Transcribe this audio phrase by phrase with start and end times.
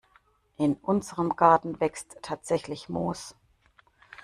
[0.57, 3.35] In unserem Garten wächst tatsächlich Moos.